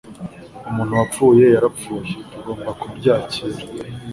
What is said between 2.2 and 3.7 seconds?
tugomba kubyakira